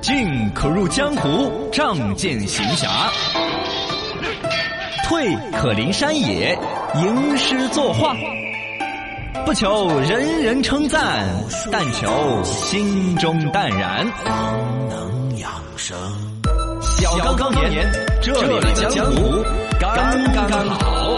[0.00, 2.88] 进可入江湖，仗剑行侠；
[5.04, 6.58] 退可临山野，
[6.94, 8.16] 吟诗作画。
[9.44, 11.28] 不求人人称赞，
[11.70, 14.06] 但求心中淡然。
[14.24, 15.96] 方能养生。
[16.98, 17.86] 小刚刚年，
[18.22, 19.44] 这里的江湖
[19.78, 19.90] 刚
[20.32, 21.09] 刚好。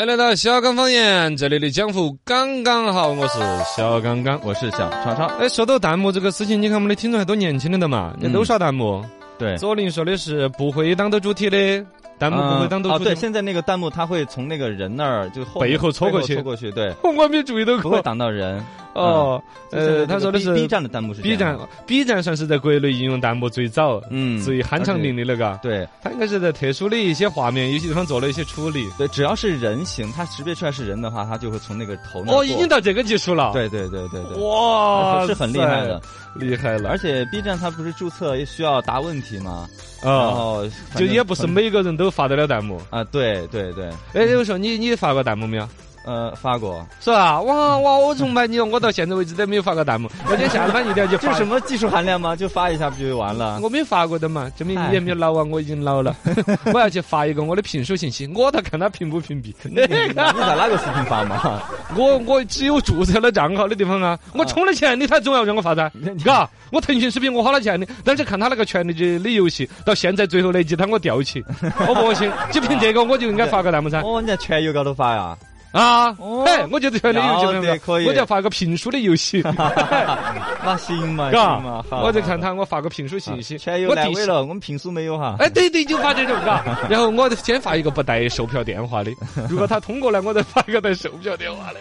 [0.00, 3.38] 欢迎来到小刚方言，这里的江湖刚刚好，我是
[3.76, 4.40] 小刚刚。
[4.42, 5.26] 我是小超超。
[5.38, 9.04] 哎，说到弹幕这个事情，你看我们的听众还多年轻的的嘛，你都刷弹幕。
[9.38, 11.84] 对，左琳说的是不会当到主体的。
[12.20, 18.62] 弹幕不会当哦，对，现在那个弹幕它会从那个人那儿就背后戳过去，戳过去，对，我没注意都，不会挡到人。
[18.92, 21.56] 哦，呃，他说的是 B 站的弹幕是 B 站
[21.86, 25.56] ，B 站算是在国内应用弹幕最早、嗯最酣畅淋漓的，嘎。
[25.62, 28.84] 对，它应该是在特殊的一些画面、有些地方做了一些处理。
[28.98, 32.34] 对，只要是人形，它识别出来是人的话，它就会从那个头那。
[32.34, 33.52] 哦，已经到这个技术了。
[33.52, 34.44] 对对对对对。
[34.44, 36.02] 哇，是很厉害的，
[36.34, 36.90] 厉害了。
[36.90, 39.68] 而且 B 站它不是注册也需要答问题吗？
[40.02, 43.04] 啊，然后就也不是每个人都发得了弹幕啊。
[43.04, 43.90] 对对对。
[44.14, 45.68] 哎，有时候你你发过弹幕没有？
[46.04, 47.40] 呃，发过是吧？
[47.42, 48.64] 哇哇，我崇拜你哦！
[48.64, 50.10] 我到现在为止都没有发过弹幕。
[50.24, 51.32] 我今天下了班一定要去 发。
[51.32, 52.34] 这什么技术含量吗？
[52.34, 53.60] 就发一下不就完了？
[53.62, 55.44] 我没发过的嘛，证明你也没有老啊！
[55.44, 56.16] 我已经老了。
[56.72, 59.54] 我要去发一个我的评书信息，我倒看他屏不屏蔽。
[59.64, 61.60] 你在哪个视频发嘛？
[61.96, 64.18] 我我只有注册了账号的地方啊！
[64.32, 65.90] 我充了钱，你他总要让我发噻，
[66.24, 66.48] 嘎！
[66.70, 71.44] 我腾讯视频我花了钱的，但是看他那个《权力的游戏》到现在最后那集，他我吊起，
[71.86, 72.32] 我不行。
[72.50, 74.00] 就凭这个，我就应该发个弹幕噻。
[74.00, 75.36] 哦，你在全游高头发呀？
[75.72, 76.08] 啊，
[76.46, 79.40] 哎，我觉得全的游戏可以，我就要发个评书的游戏，
[80.64, 85.36] 那行嘛，行嘛，我就看他，我发个评书信息，全游烂尾了，我们评书没有哈。
[85.38, 86.64] 哎，对对，就发这种，嘎。
[86.90, 89.12] 然后我先发一个不带售票电话的，
[89.48, 91.78] 如果他通过了，我再发一个带售票电话的。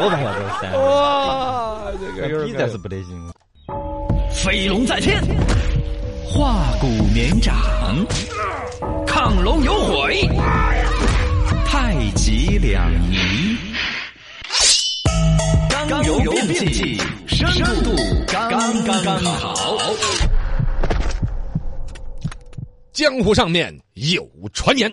[0.00, 0.76] 我不要这噻。
[0.76, 3.32] 哇，这个有点是不得行。
[4.32, 5.22] 飞龙在天，
[6.26, 7.54] 化骨绵掌，
[9.06, 10.28] 亢龙有悔。
[11.76, 13.56] 太极两仪，
[15.68, 16.96] 刚柔并济，
[17.26, 17.48] 深
[17.82, 17.90] 度
[18.28, 18.48] 刚
[18.84, 19.76] 刚刚好。
[22.92, 24.88] 江湖上面有传言，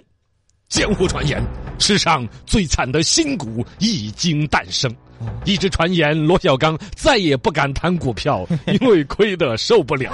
[0.69, 1.39] 江湖传言，
[1.77, 4.91] 世上最惨的新股已经诞生。
[5.45, 8.47] 一直传言罗小刚再也不敢谈股票，
[8.79, 10.11] 因为亏得受不了。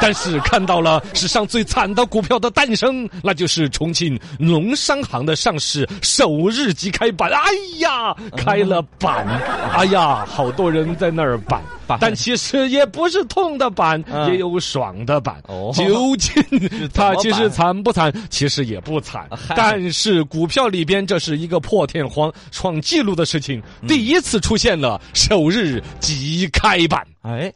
[0.00, 7.30] 但是看到了史上最惨的股票的诞生，那就是重庆农商行的上市首日即开板。
[7.30, 9.26] 哎呀，开了板！
[9.72, 11.60] 哎呀，好多人在那儿板。
[12.00, 15.40] 但其实也不是痛的板，也有爽的板。
[15.72, 16.34] 究竟
[16.92, 18.12] 它其实惨不惨？
[18.28, 19.24] 其实也不惨。
[19.50, 27.06] 但是股票里边这是一个破天荒创纪录的事情，第一次出现了首日即开板。
[27.22, 27.52] 哎，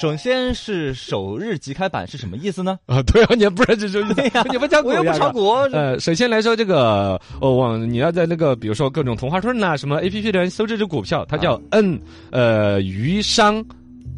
[0.00, 2.78] 首先是首日即开板是什么意思呢？
[2.86, 4.44] 啊， 对啊，你不是这种意思呀？
[4.50, 5.50] 你不讲我又不炒股。
[5.72, 13.64] 呃，首先来说这个哦，往你要在那个比如说各种同花顺呐什么 A P P 里面搜这只股票，它叫 N 呃余商。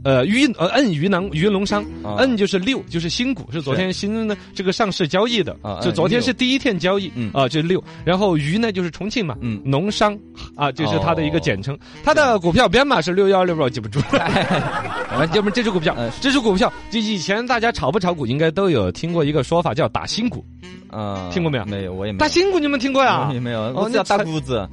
[0.05, 1.85] 呃，鱼呃摁鱼囊鱼龙商
[2.19, 7.83] ，N 就是六，就是新股，是昨天新的这个上市交易的，啊就昨天是第一天交易，啊，就是六。
[8.05, 10.19] 然后鱼呢，就是重庆嘛，嗯农商
[10.57, 11.79] 啊，就是它的一个简称。
[12.03, 14.01] 它的股票编码是六幺六，我记不住。
[14.11, 20.45] 了，要不这只股票，这只股票，就以前大家炒不炒股，应该都有听过一个说法，叫打新股。
[20.91, 21.65] 啊，听过没有？
[21.65, 22.19] 没有，我也没有。
[22.19, 23.31] 打新股你们听过呀？
[23.33, 23.61] 也没有。
[23.75, 24.69] 哦，叫打谷 子。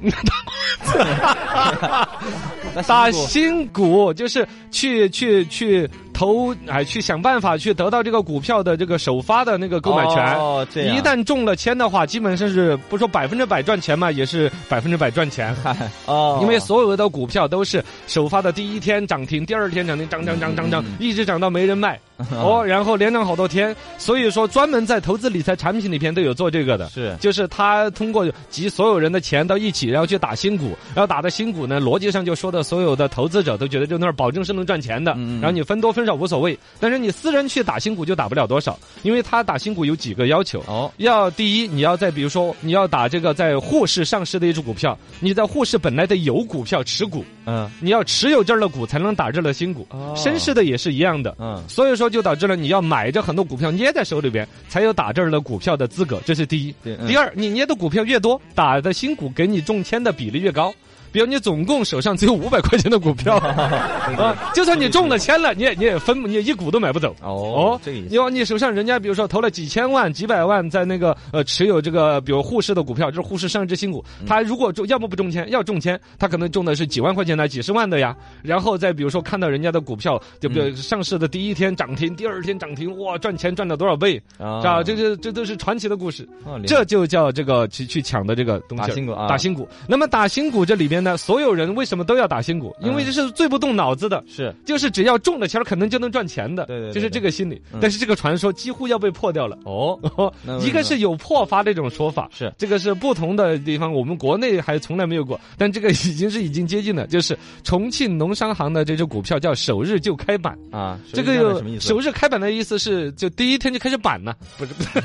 [2.86, 10.22] 打新股就是去去去去投，哎，去想办法去得到这个股票的这个首发的那个购买权。
[10.36, 10.94] 哦，这样。
[10.94, 15.56] 一旦中了签的话，基本上是不说百分之百赚钱嘛，也是百分之百赚钱。
[16.04, 16.38] 哦。
[16.42, 21.98] 因为所有的股票都是首发的第一天涨停，第二天涨停，涨涨涨涨涨，一直涨到没人卖。
[22.32, 23.74] 哦，然后连涨好多天。
[23.96, 26.86] 所以说，专门在投资理财产品里边都有做这个的。
[26.90, 27.16] 是。
[27.18, 36.58] 就是他通过集所有人的钱到一起，然后去打新股，然后打的新股呢，逻辑上就说的所有的投资者都觉得就那儿保证是能赚钱的，嗯然后你分多分少无所谓。
[36.78, 40.62] 但是你私人去打新股就打不了多少，因为他打新股有几个要求。
[40.66, 49.86] 哦，要第一，你要在比如说你要打这个在沪市上市的一只股票，你在沪市本来得有股票持股，嗯，你要持有这儿的股才能打这儿的新股。
[49.90, 56.74] 哦，深市的也是一样的，嗯，所以说就导致了你要买着很多股票捏在手里边，才有打这儿的股票的资格，这是第一。
[57.06, 60.72] 第二，你捏的股票越多，打的新股给你中签的比例越高。
[61.12, 67.14] 比如你总共手上只有五百块钱的股票， 啊，就算你中了签了，你也你也分你也一股都买不走。
[67.22, 68.18] 哦，这个意思你。
[68.18, 78.14] 往你手上，人家比如说投了几千万、几百万在那个呃持有这个，比如沪市的股票，就是沪市上市新股，他如果中要么不中签，要中签，他可能中的是几万块钱的、几十万的呀。
[78.42, 84.82] 然后再比如说看到人家的股票，就比如上市的第一天涨停，第二天涨停，哇，赚钱赚了多少倍，啊？
[84.84, 86.28] 这这这都是传奇的故事。
[86.66, 89.66] 这就叫这个去去抢的这个东西，打新股啊打新股。
[89.86, 92.74] 那么打新股这里边呢，所有人为什么都要打新股？
[92.80, 94.22] 因为嗯这是最不动脑子的。
[94.28, 94.54] 是。
[94.64, 97.60] 就是只要中了签儿，可能就能赚钱的，对对对就是这个心理。
[97.72, 97.78] 嗯。
[97.80, 99.58] 但是这个传说几乎要被破掉了。
[99.64, 99.98] 哦，
[100.60, 102.52] 一个是有破发这种说法，是。
[102.58, 111.88] 这个是不同的地方，我们国内还从来没有过，但这个已经是已经接近了，就是重庆农商行的这只股票叫首日就开板，啊，这个什么意思？
[111.88, 114.72] 首日开板的意思是就第一天就开始板了，不是，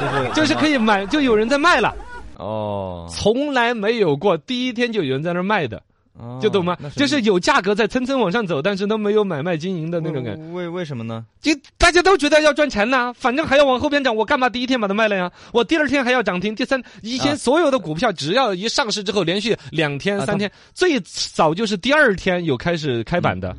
[0.00, 1.94] 就是就是可以买，就有人在卖了，
[2.40, 5.82] 哦，从来没有过第一天就有人在那儿卖的，
[6.18, 6.88] 哦就懂吗那？
[6.90, 10.42] 就是有价格在蹭蹭往上走，但是都没有买卖经营的那种感觉。
[10.52, 11.24] 为为什么呢？
[11.40, 15.30] 就大家都觉得要赚钱呐，反正还要往后边涨，我干嘛第一天把它卖了呀？
[15.52, 23.54] 我第二天还要涨停，第三，以前啊所有的股票只要一上市之后，连续两天、啊三天，最早就是第二天有开始开板的，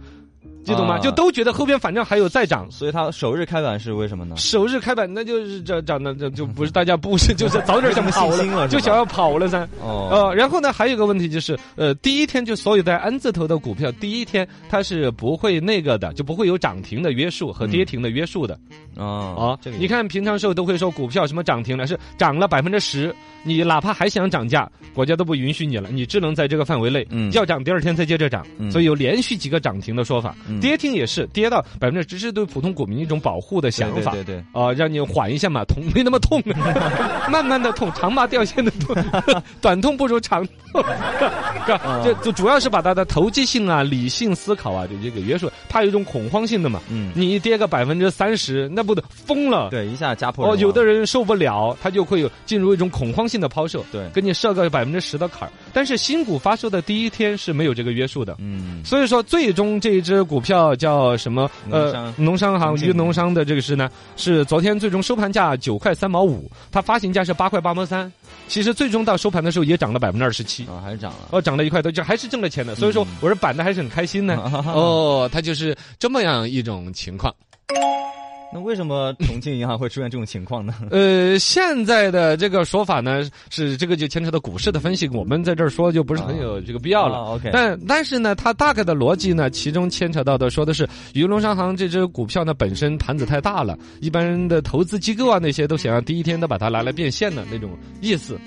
[0.64, 0.96] 记懂吗？
[0.96, 2.70] 啊就都觉得后边反正还有再涨。
[2.70, 4.36] 所以它首日开板是为什么呢？
[4.38, 9.68] 首日开板，那就是这涨的，这就不是大家不是，就是早点想跑没什么信心了 就想要跑了噻。
[9.82, 18.58] 哦，呃，然后呢，还有一个问题就是，呃，第一天就所有带 N 字头的股票，第一天它是不会那个的，就不会有涨停的约束和跌停的约束的。
[19.02, 23.14] 哦啊，你看平常时候都会说股票什么涨停了，是涨了百分之十，
[23.44, 27.32] 你哪怕还想涨价，国家都不允许你了，你只能在这个范围内，嗯。
[27.32, 28.70] 要涨第二天再接着涨，嗯。
[28.72, 30.60] 所以有连续几个涨停的说法，嗯。
[30.60, 34.12] 跌停也是跌到百分之十，是对普通股民一种保护的想法。
[34.12, 36.42] 对对对，啊、让你缓一下嘛，痛没那么痛，
[37.32, 38.96] 慢慢的痛，长麻掉线的痛，
[39.62, 40.84] 短痛不如长痛，
[42.24, 46.82] 就主要是把它的投机性啊、理性思考啊，就这个约束，怕有一种恐慌性的嘛。
[46.90, 49.70] 嗯，你跌个百分之三十，那不得疯了？
[49.70, 55.52] 对，一下家破哦，有的人受不了，他就会有进入一种恐慌性的抛售，对给你设个百分之十的坎儿。
[55.74, 58.36] 但是新股发售的第一天是没有这个约束的。
[58.40, 61.50] 嗯所以说，最终这一只股票叫什么？
[61.70, 68.12] 呃农商，行重庆与农商的这个是呢，是昨天最终收盘价九块三毛五，它发行价是八块八毛三。
[68.48, 71.30] 其实最终到收盘的时候也涨了百分之二十七，啊，还是涨了。
[71.32, 72.76] 哦，涨了一块多，就还是挣了钱的。
[72.76, 74.36] 所以说嗯，我是板的还是很开心呢。
[74.74, 77.34] 哦，它就是这么样一种情况。
[78.54, 80.74] 那为什么重庆银行会出现这种情况呢？
[80.92, 87.18] 呃，现在的这个说法呢，是这个就牵扯到股市的分析，我们在这儿说就不是很有这个必要了。
[87.18, 97.72] 啊，OK 但但是呢，它大概的逻辑呢，其中牵扯到的说的是，渝农商行这只股票呢本身盘子太大了，一般的投资机构啊那些都想要第一天都把它拿来变现的那种
[98.02, 98.38] 意思。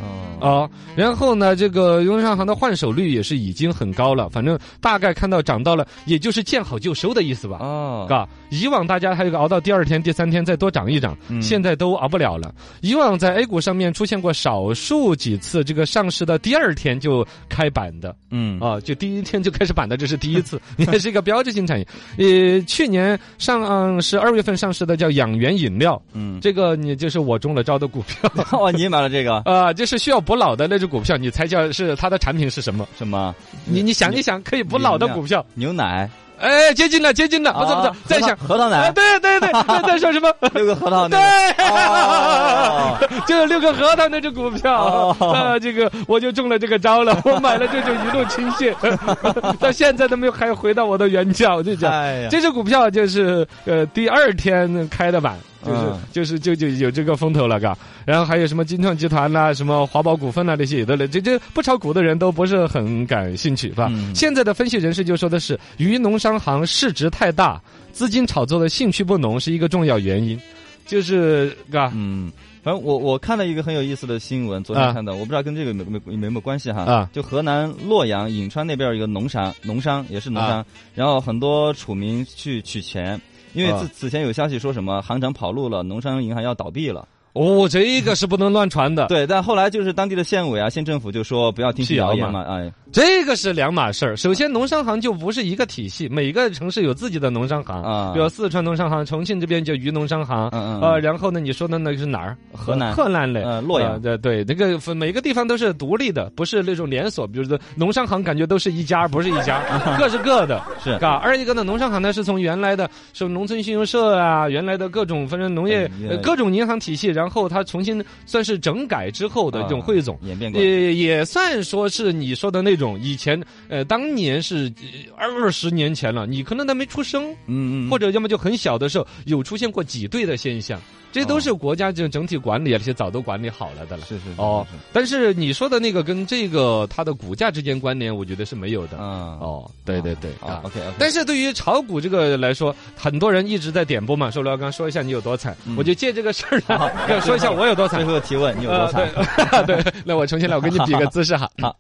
[0.41, 7.57] 哦，啊，然后呢，这个渝农商行的换手率也是已经很高了，反正大概看到涨到了，也就是见好就收的意思吧。
[7.57, 12.55] 啊，嘎，以往大家还有个熬到第二天、第三天再多涨一涨，嗯现在都熬不了了。
[12.81, 21.87] 以往在 A 股上面出现过少数几次这个上市的第二天就开板的嗯啊，就第一天就开始板的，这是第一次， 也是一个标志性产业。
[22.19, 32.87] 呃，去年上是二月份上市的叫养元饮料，嗯，这个你就是我中了招的股票 哦，你也买了这个 啊，就是需要补老的那只股票，你猜叫是它的产品是什么？
[32.97, 36.09] 什么你你想一想，可以补老的股票，牛奶？
[36.45, 38.31] 哎，接近了，接近了，不错不是啊，再想。
[38.31, 40.31] 啊，核桃奶，对对对，在在 说什么？
[40.53, 48.75] 六个核桃对奶，哦，就有六个核桃那只股票，哦啊，这个我就中了这个招了， 我买了这就一路倾泻，
[49.59, 51.91] 到现在都没有还回到我的原价，我就讲。
[52.31, 57.77] 这只股票就是呃第二天开的板，就是、嗯就是就就有这个风头了，嘎。
[58.05, 63.89] 然后还有什么金创集团呐、什么华宝股份呐那些也都来，这这不炒股的人都不是很感兴趣，是吧？
[63.91, 67.61] 嗯现在的分析人士就说的是，渝农商行市值太大，
[67.93, 70.39] 资金炒作的兴趣不浓是一个重要原因，
[70.87, 71.91] 就是嘎。
[71.95, 72.31] 嗯。
[72.63, 76.81] 反正我我看了一个很有意思的新闻，昨啊天看到，我不知道跟这个没没没有有没有关系哈。
[76.85, 83.21] 啊就河南洛阳颍川那边有一个农商，农商也是农商，然后很多楚民去取钱，
[83.55, 83.81] 因为啊。
[83.81, 87.09] 此此前有消息说什么行长跑路了，农商银行要倒闭了。
[87.33, 94.17] 哦，这个是不能乱传的，对，但后来就是当地的县委啊、县政府就说不要听谣言嘛，哎，这个是两码事儿。
[94.17, 102.37] 首先，农商行就不是一个体系，每个城市有自己的农商行啊比如四川农商行，重庆这边叫渝农商行，嗯嗯呃，然后呢，你说的那个是哪儿？
[102.53, 107.27] 河南河南嘞，呃洛阳呃对对，那个每个地方都是独立的，不是那种连锁。
[107.27, 109.61] 比如说农商行，感觉都是一家，不是一家，
[109.99, 110.63] 各是各的。
[110.81, 115.91] 是嘎，二一个呢，农商行呢是从原来的什么农村信用社啊，原来的各种反正农业、
[116.23, 120.17] 各种银行体系，然后它重新算是整改之后的这种汇总。
[120.23, 120.63] 演变过。
[120.63, 124.73] 也也算说是你说的那种种以前呃当年是
[125.17, 130.81] 呃二十年前了，你可能还没出生，嗯嗯，或者要么就很小的时候有出现过挤兑的现象，
[131.13, 134.05] 这都是国家就整体管理啊，这些早都管理好了的了。
[134.05, 138.97] 是是是哦但是你说的那个跟这个它的股价之间关联，我觉得是没有的。
[139.01, 140.61] 嗯哦，对对对啊啊。
[140.65, 148.09] ，OK 但是对于炒股这个来说，很多人一直在点播嘛，说罗小刚说一下你有多惨，嗯我就借这个事儿呢，要说一下我有多惨最。
[148.09, 149.67] 后提问，你有多呃，惨？
[149.67, 151.51] 对 对，那我重新来，我给你比个 姿势哈。
[151.61, 151.75] 好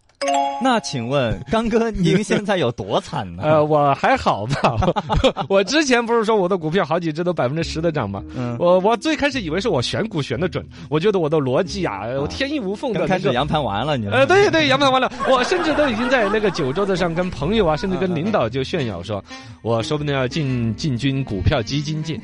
[0.62, 3.42] 那请问刚哥，您现在有多惨呢？
[3.46, 4.76] 呃，我还好吧，
[5.48, 8.22] 我之前不是说我的股票好几只都百分之十的涨吗？
[8.36, 13.08] 嗯，我我最开始以为是我选股选的准，我觉得我的逻辑啊，我天衣无缝的那个。
[13.08, 19.22] 刚开始扬盘完了，你呃，对对，扬盘完了，我甚至都已经在那个酒桌子上跟朋友啊，甚至跟领导就炫耀说，
[19.62, 22.18] 我说不定要进进军股票基金界，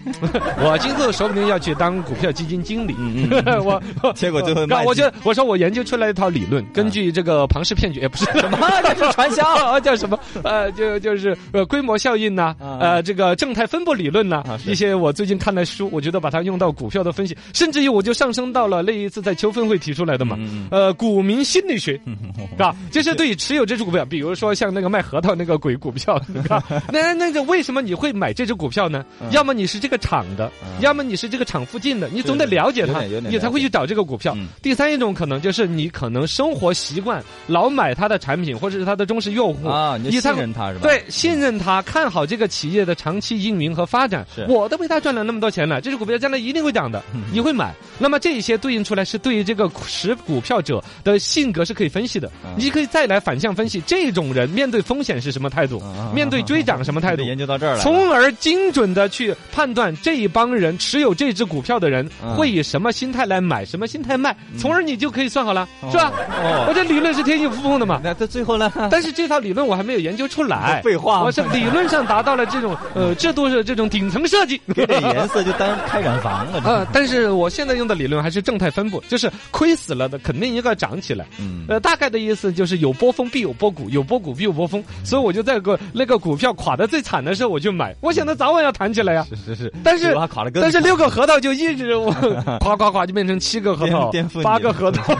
[0.62, 2.94] 我今后说不定要去当股票基金经理。
[2.98, 3.82] 嗯嗯我
[4.14, 10.18] 结果最后卖我觉得我说我研究出来一套理论，根据这个庞氏骗局，哎，不是什么，这是传销啊，叫什么？
[10.44, 21.98] 呃，就就是呃规模效应呐，啊呃，这个正态分布理论呐啊，是一些我最近看的书，我觉得把它用到股票的分析，甚至于我就上升到了那一次在秋分会提出来的嘛嗯，呃，股民心理学，
[22.50, 22.74] 是吧？
[22.90, 26.20] 就是对于持有这只股票，比如说像那个卖核桃那个鬼股票，
[26.92, 29.04] 那那个为什么你会买这只股票呢？
[29.20, 30.50] 嗯要么你是这个厂的，
[30.80, 33.00] 要么你是这个厂附近的，你总得了解它
[33.30, 34.48] 你才会去找这个股票嗯。
[34.60, 40.80] 第三一种可能就是你可能生活习惯老买它的产品，或者是他的忠实用户啊，你才信任他是吧？
[40.82, 44.44] 对，信任他，看好这个企业的长期运营和发展是。
[44.48, 47.02] 我都为他赚了那么多钱了，这只股票将来一定会涨的，
[47.32, 47.72] 你会买。
[47.98, 57.22] 那么这些对应出来是对于这个持股票者的性格是可以分析的嗯，你可以再来反向分析这种人面对风险是什么态度嗯，面对追涨什么态度。
[57.22, 57.78] 研究到这儿。
[57.78, 66.12] 从而精准的去判断这一帮人持有这只股票的人嗯会以什么心态来买，什么心态卖，从而你就可以算好了，是吧？
[66.42, 67.99] 哦我这理论是天衣无缝的嘛。
[68.04, 68.72] 那到最后呢？
[68.90, 70.80] 但是这套理论我还没有研究出来。
[70.82, 74.60] 废话我是理论上达到了这种呃 制度是这种顶层设计。
[74.74, 76.62] 给点颜色就当开染房了。
[76.66, 81.26] 呃，但是我现在用的理论还是正态分布，就是亏死了的肯定应该涨起来。
[81.38, 89.26] 嗯，呃，大概的意思就是有波峰必有波谷，有波谷必有波峰，所以我就在个那个股票垮的最惨的时候我就买，我想着早晚要弹起来呀。
[89.28, 92.12] 是是是，但是垮了但是六个核桃就一直我
[92.60, 94.10] 夸夸夸就变成七个核桃
[94.42, 95.16] 八个核桃，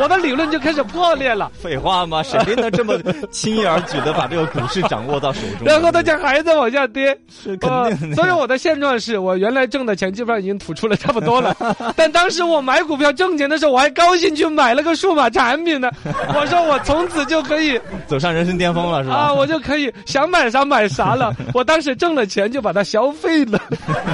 [0.00, 1.50] 我的理论就开始破裂了。
[1.60, 2.22] 废话吗？
[2.22, 2.94] 谁能这么
[3.30, 5.66] 轻易而举的把这个股市掌握到手中？
[5.66, 7.68] 然后它家还在往下跌，是肯
[7.98, 11.54] 定的呃所以我的现状是我原来挣的钱基本上已经吐出了差不多了，
[11.96, 15.90] 但当时我买股票挣钱的时候，我还高兴去买了个数码产品呢。
[16.34, 19.16] 我说我从此就可以 走上人生巅峰了，是吧？
[19.16, 21.34] 啊，我就可以想买啥买啥了。
[21.52, 23.60] 我当时挣了钱就把它消费了，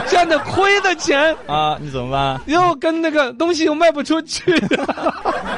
[0.06, 2.40] 现在亏的钱啊，你怎么办？
[2.46, 4.52] 又跟那个东西又卖不出去，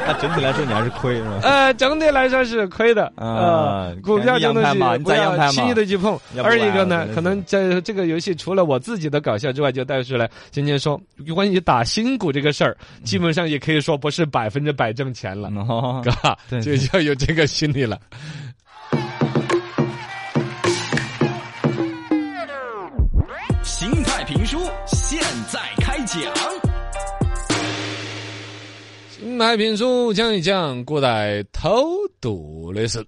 [0.06, 1.40] 那整体来说你还是亏是吧？
[1.42, 3.06] 呃，整体来说是亏的。
[3.16, 6.18] 啊呃，股票这东西你再不要轻易的去碰。
[6.42, 11.00] 二一个呢可能在这个游戏除了我自己的搞笑之外，就带出来今天说
[11.34, 17.98] 关于打新股这个事儿，基本上也可以说不是百分之百挣钱了，哦，嘎，对就要有这个心理了。
[23.62, 26.71] 心态评书现在开讲。
[29.32, 31.86] 新派评书讲一讲古代偷
[32.20, 33.02] 渡的事。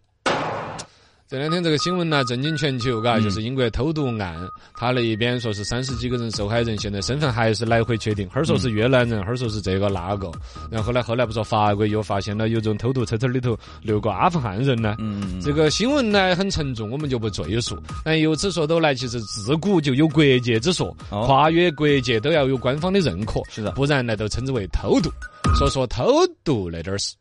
[1.35, 10.31] 这两天这个新闻呢震惊全球，嘎，就是英国偷渡案，他那一边说是三十几个人受害人，现在身份还是来回确定，哈儿说是越南人，哈儿说是这个那个，
[10.71, 17.77] 然后后来后来不说法国又发现了有种偷渡车车里头六个阿富汗人呢，嗯，这个新闻呢很沉重，我们就不赘述。
[18.05, 21.25] 但由此说到来，其实自古就有国界之说，哦。
[21.27, 23.73] 跨越国界都要有官方的认可，是的。
[23.73, 25.11] 不然呢都称之为偷渡。
[25.59, 27.13] 说说偷渡那点儿事。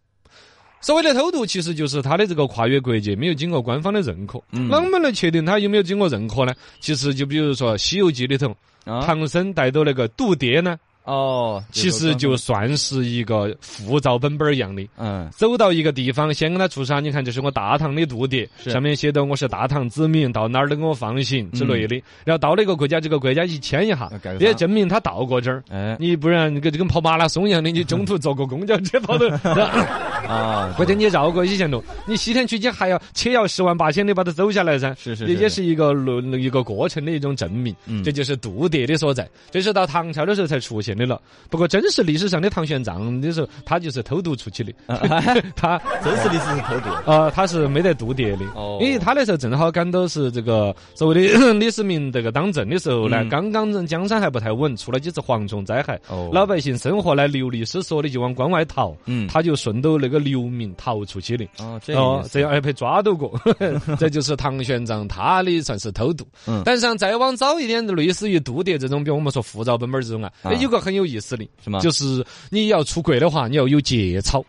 [0.84, 4.40] 所谓的偷渡，其实就是他的这个跨越国界没有经过官方的认可。
[4.52, 6.54] 嗯啷们能确定他有没有经过认可呢？
[6.82, 8.54] 其实就比如说《西游记》里头，
[8.86, 14.86] 啊，唐僧带到那个渡牒呢，哦，其实就算是一个护照本本儿一样的。
[14.98, 17.00] 嗯走到一个地方，先跟他出啥？
[17.00, 21.96] 你看，这是我大唐的渡牒，上面写的我是大唐子民，到哪儿都给我放行之类的。
[22.26, 24.10] 然后到了一个国家，这个国家一签一下
[24.40, 25.64] 也证明他到过这儿。
[25.70, 29.28] 哎你不然跟跟跑马拉松一样的，你中途坐个公交车跑到，
[30.28, 34.96] 啊，或者你绕过一线路，你西天取经还要且要十万八千里把它走下来噻。
[35.00, 37.76] 是是这也是一个路一个过程的一种证明。
[37.86, 39.28] 嗯这就是渡牒的所在。
[39.52, 41.22] 这是到唐朝的时候才出现的了。
[41.50, 44.74] 不过真实历史上的唐玄奘的时候，他就是偷渡出去的，
[45.56, 45.80] 他。
[46.04, 47.12] 真实历史是偷渡。
[47.12, 61.46] 啊，他是没得渡牒的，哦因为他那时候正好赶到是这个所谓的 李世民这个当政的时候呢，嗯刚刚江山还不太稳，出了几次蝗虫灾害，哦老百姓生活呢流离失所的就往关外逃，嗯他就顺到那个流民逃出去的。
[61.60, 63.40] 哦，这样哦，这样还被抓到过，
[64.00, 66.26] 这就是唐玄奘他的算是偷渡。
[66.48, 71.80] 嗯但是像再往早一点，类似于度牒这种，比如我们说护照本本这种啊，有个很有意思的，是吗？
[71.80, 74.44] 就是你要出国的话，你要有节操，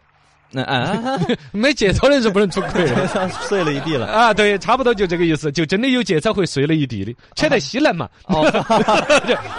[0.50, 1.18] 那啊，
[1.50, 3.28] 没节操的人是不能出国的。
[3.48, 4.06] 碎了一地了。
[4.06, 8.08] 啊，对，差不多就这个意思，就真的有节操会碎了一地的，扯得稀烂嘛。
[8.26, 8.48] 哦，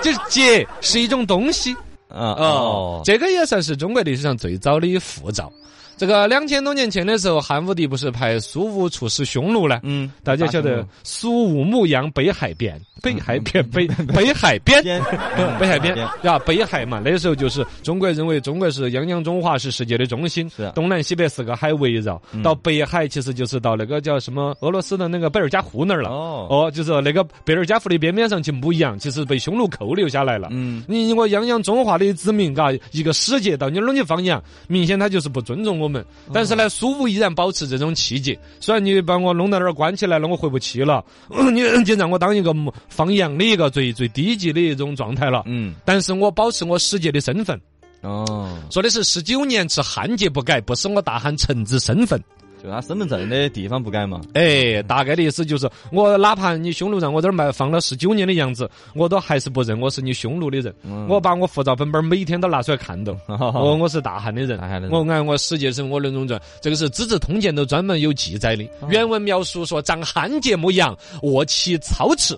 [0.02, 1.74] 就就是节是一种东西
[2.08, 5.52] 啊哦哦，，这个也算是中国历史上最早的护照。
[5.98, 9.80] 这个两千多年前的时候，汉武帝不是派苏武出使匈奴呢？
[9.84, 14.84] 嗯，大家晓得苏武牧羊北海边，北海边北 北海边。
[14.84, 15.02] 边
[15.60, 26.10] 北海边边呀，北海嘛，那时候就是中国认为中国是泱泱中华是世界的中心是，啊东南西北四个海围绕，嗯到北海其实就是到那个叫什么俄罗斯的那个贝尔加湖那儿了。
[26.10, 30.50] 哦，哦，就是那个贝尔加湖的边边上去牧羊，其实被匈奴扣留下来了。
[30.52, 36.02] 嗯，你我泱泱中华的子民，嘎，一个使节到你那儿去放羊，明显他就是不尊重我们。
[36.02, 41.04] 哦但是呢，苏武依然保持这种气节，虽然你把我弄到那儿关起来了，我回不去了，
[41.54, 42.54] 你就让我当一个
[42.90, 45.44] 放羊的一个最最低级的一种状态了。
[45.46, 47.60] 嗯，但是我保持我使节的身份，
[48.02, 52.22] 哦，说的是十九年持汉节不改，不是我大汉臣子身份。
[52.66, 54.20] 就他身份证的地方不改嘛。
[54.34, 60.74] 哎，大概的意思就是，我哪怕你匈奴让我这儿卖放了十九年的羊子，我都还是不认我是你匈奴的人。
[60.84, 68.64] 嗯我把我护照本本每天都拿出来看到，我哦，我是大汉的人大汉的，人我按我史记生我论中传，这个是《资治通鉴》都专门有记载的。
[68.80, 72.36] 哦原文描述说，长汉节牧羊，卧起操持，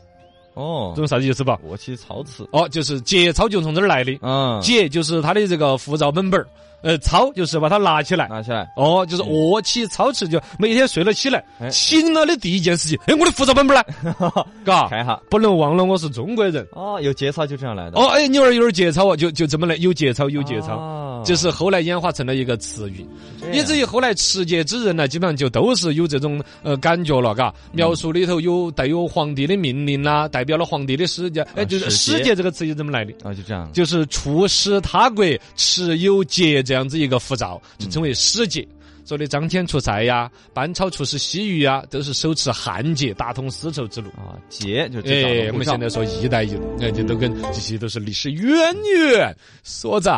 [0.57, 1.57] 哦懂，啥子意思吧？
[1.65, 2.43] 过期操持。
[2.51, 6.47] 哦，就是节操就从这儿来的，嗯，节就是他的这个护照本本儿，
[6.81, 8.27] 呃，操就是把它拿起来。
[8.27, 8.67] 拿起来。
[8.75, 14.29] 哦，就是卧起操持，就每天睡了起来，哎醒了的第一件事情，哎，我的护照本本儿呢？
[14.65, 15.19] 嘎，看一下。
[15.29, 16.67] 不能忘了我是中国人。
[16.71, 17.99] 哦，有节操就这样来的。
[17.99, 20.75] 哦，哎，你娃儿有点节操啊，就就这么来，有节操，有节操，
[21.17, 23.05] 哦这是后来演化成了一个词语，
[23.51, 27.53] 以至于后来持节之人呢，基本上就都是有这种呃感觉了，嘎。
[27.73, 33.13] 描述里头有带有皇帝的命令啦，代表了皇帝的使节，哎，就是使节这个词是怎么来的？
[33.23, 33.71] 啊，就这样。
[33.73, 38.67] 就是出使他国持有节这样子一个护照，就称为使节。
[39.05, 44.09] 说的张骞出塞呀，班超出使西域啊，都是手持汉节，打通丝绸之路。
[44.09, 50.11] 啊，节就这哎，张护照我们现在说“一带一路”，哎，就都跟这些都是历史渊源所在。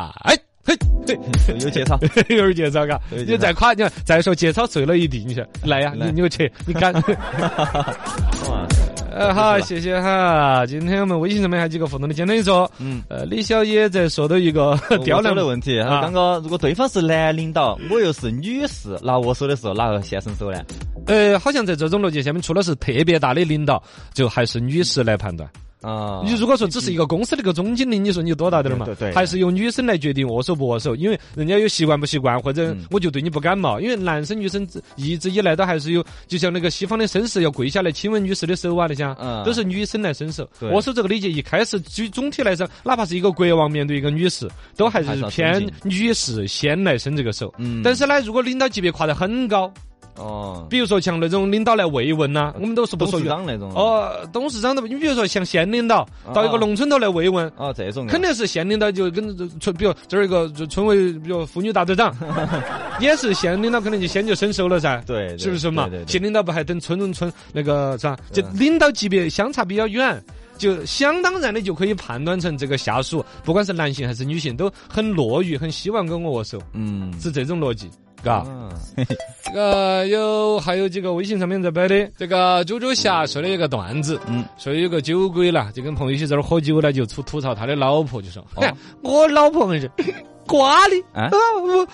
[0.70, 0.76] 哎，
[1.08, 2.00] 嘿，嘿，有节操。
[2.30, 3.02] 有点节操，嘎。
[3.10, 6.94] 你再夸，你再说节操碎了一地，你说来呀，来你你就去，你敢？
[8.50, 8.68] 哇，
[9.12, 10.66] 呃，好，谢谢哈。
[10.68, 12.72] 今天我们微信上面还有几个互动的，简单一说。
[12.78, 13.02] 嗯。
[13.10, 20.62] 呃，李小野在说到一个雕我梁的问题，哈刚刚如果对方是男领导，我又是女士，拿握手的时候哪个先伸手呢？
[21.08, 23.82] 呃，好像在这种逻辑下面，除了是特别大的领导，
[24.14, 25.50] 就还是女士来判断。
[25.82, 28.86] 啊，你如果说只是一个公司的一个总经理，你说你有多大点儿嘛？
[28.86, 33.80] 对对对还是由女生来决定握手不握手，因为人家有习惯不习惯，或者嗯我就对你不感冒。
[33.80, 39.16] 因为男生女生一直以来都还是有，就像那个西方的绅士要跪下来亲吻女士的手啊那些
[39.46, 40.50] 都是女生来伸手。
[40.74, 47.54] 握手这个理解一开始就总体来说，哪怕是一个国王面对一个女士，都还还是偏女士先来伸这个手。
[47.58, 49.72] 嗯但是呢，如果领导级别跨得很高，
[50.20, 62.16] 哦，比如说像那种领导来慰问呐，我们都是不董说事长那种，哦，董事长的，你比如说像县领导到一个农村头来慰问，哦，这种肯定是县领导就跟村，比如这儿一个村委，比如妇女大队长，
[63.00, 65.02] 也是县领导肯定就先就伸手了噻。
[65.08, 65.90] 对，对是不是嘛？
[66.08, 68.18] 县领导不还等村村那个啥？
[68.32, 70.22] 就领导级别相差比较远，
[70.58, 77.90] 就相当然的就可以判断成这个下属，不管是男性还是女性，都很乐于、很希望跟我握手，嗯，是这种逻辑，
[78.24, 78.34] 嘎。
[78.36, 78.70] 啊
[79.44, 88.62] 这个有还有几个微信上面在摆的，这个猪猪侠说的一个段子，嗯，说有个酒鬼啦，就跟朋友一起在那儿喝酒呢，就吐吐槽他的老婆，就说：“哦。
[88.62, 89.90] 哎，我老婆还是
[90.46, 91.24] 瓜的，啊？
[91.24, 91.88] 啊，我我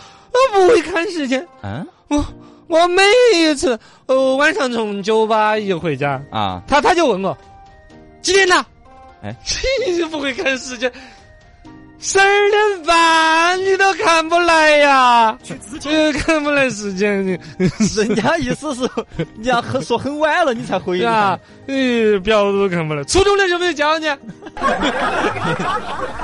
[0.53, 1.85] 不会看时间，啊？
[2.07, 2.25] 我
[2.67, 3.03] 我每
[3.35, 7.37] 一次呃晚上从酒吧一回家，啊，他他就问我
[8.21, 8.65] 几点了，
[9.21, 9.35] 哎，
[9.87, 10.91] 你就不会看时间。”
[11.99, 15.35] 十二点半你都看不来呀，
[15.79, 17.31] 这看不来时间，你
[17.95, 18.87] 人家意思是
[19.35, 23.03] 你要很说很晚了，你才回对啊，呃，表都看不来。
[23.05, 24.05] 初中的就没有教你，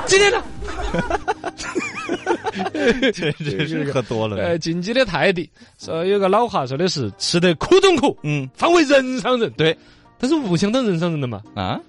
[0.06, 0.40] 今天呢？
[3.14, 4.58] 这这是喝多了呃，。
[4.58, 9.50] 进击的泰迪说有个老话说的是吃得苦中苦，嗯方为人上人。
[9.56, 9.76] 对，
[10.18, 11.80] 但是我不想当人上人的嘛，啊，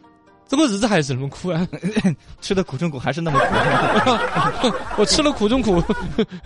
[0.47, 1.67] 这个日子还是那么苦啊！
[2.41, 4.71] 吃的苦中苦还是那么苦。
[4.97, 5.81] 我吃了苦中苦，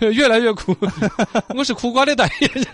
[0.12, 0.74] 越来越苦。
[1.54, 2.64] 我是苦瓜的代言人。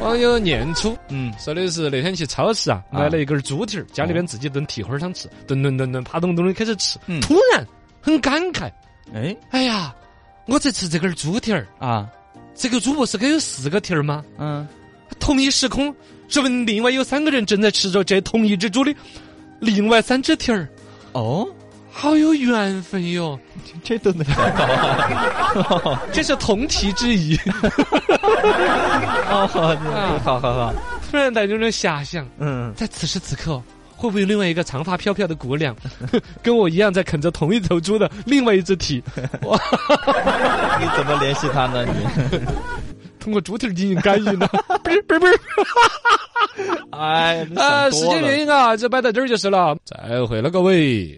[0.00, 7.66] 网友念初嗯说的是那天去超市啊，啊买了一根猪蹄儿，家里边自己炖蹄花汤吃，炖炖炖炖，啪咚咚的开始吃嗯，突然
[8.00, 8.70] 很感慨，
[9.14, 9.94] 哎哎呀，
[10.46, 12.08] 我在吃这根猪蹄儿，啊，
[12.54, 14.22] 这个猪不是该有四个蹄儿吗？
[14.38, 14.66] 嗯，
[15.18, 15.94] 同一时空，
[16.28, 18.94] 说明另外有三个人正在吃着这同一只猪的
[19.60, 20.68] 另外三只蹄儿，
[21.12, 21.48] 哦，
[21.90, 23.38] 好有缘分哟！
[23.84, 24.64] 这都能想到
[25.90, 26.02] 啊！
[26.12, 27.36] 这是同体之谊，
[29.28, 29.76] 哦，好，
[30.24, 30.74] 好好好，
[31.10, 33.62] 突然带着种遐想，嗯，在此时此刻。
[33.94, 35.76] 会不会有另外一个长发飘飘的姑娘，
[36.42, 39.00] 跟我一样在啃着同一头猪的另外一只蹄？
[39.42, 39.56] 哇！
[40.82, 41.86] 你怎么联系他呢？
[41.86, 42.00] 你
[43.22, 44.48] 通过猪蹄进行感应呢？
[44.82, 45.40] 不是不是不是！
[46.90, 49.76] 哎，啊，时间原因啊，就摆到这儿就是了。
[49.84, 51.08] 再会了，各位。